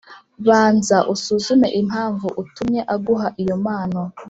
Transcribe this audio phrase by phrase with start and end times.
[0.45, 4.01] banza usuzume impamvu itumye aguha iyo mpano.